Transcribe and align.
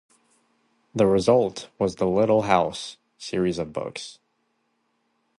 The 0.95 1.05
result 1.05 1.69
was 1.77 1.97
the 1.97 2.07
"Little 2.07 2.41
House" 2.41 2.97
series 3.19 3.59
of 3.59 3.71
books. 3.71 4.17